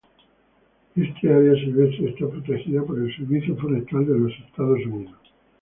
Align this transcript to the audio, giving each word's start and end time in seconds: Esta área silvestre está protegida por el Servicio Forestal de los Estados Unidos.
Esta 0.95 1.27
área 1.27 1.53
silvestre 1.53 2.09
está 2.09 2.27
protegida 2.27 2.81
por 2.81 2.97
el 2.97 3.15
Servicio 3.15 3.55
Forestal 3.57 4.07
de 4.07 4.17
los 4.17 4.31
Estados 4.47 4.83
Unidos. 4.87 5.19